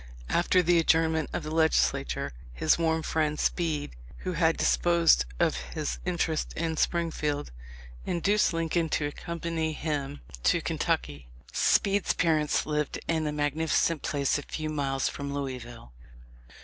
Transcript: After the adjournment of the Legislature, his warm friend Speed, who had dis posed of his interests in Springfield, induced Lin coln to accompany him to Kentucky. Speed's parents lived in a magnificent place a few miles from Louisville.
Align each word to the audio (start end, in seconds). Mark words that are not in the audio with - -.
After 0.29 0.63
the 0.63 0.79
adjournment 0.79 1.29
of 1.31 1.43
the 1.43 1.51
Legislature, 1.53 2.33
his 2.55 2.79
warm 2.79 3.03
friend 3.03 3.39
Speed, 3.39 3.95
who 4.25 4.33
had 4.33 4.57
dis 4.57 4.75
posed 4.75 5.25
of 5.39 5.55
his 5.55 5.99
interests 6.05 6.55
in 6.55 6.75
Springfield, 6.77 7.51
induced 8.03 8.51
Lin 8.51 8.67
coln 8.67 8.89
to 8.89 9.05
accompany 9.05 9.73
him 9.73 10.21
to 10.41 10.59
Kentucky. 10.59 11.27
Speed's 11.53 12.13
parents 12.13 12.65
lived 12.65 12.97
in 13.07 13.27
a 13.27 13.31
magnificent 13.31 14.01
place 14.01 14.39
a 14.39 14.41
few 14.41 14.71
miles 14.71 15.07
from 15.07 15.31
Louisville. 15.31 15.93